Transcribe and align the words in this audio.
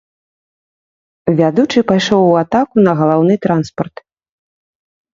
Вядучы 1.41 1.79
пайшоў 1.93 2.21
у 2.31 2.33
атаку 2.43 2.75
на 2.91 2.97
галаўны 3.05 3.33
транспарт. 3.47 4.07